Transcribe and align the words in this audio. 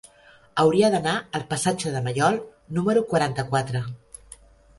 Hauria 0.61 0.87
d'anar 0.95 1.13
al 1.39 1.45
passatge 1.51 1.91
de 1.97 2.01
Maiol 2.07 2.41
número 2.79 3.05
quaranta-quatre. 3.13 3.85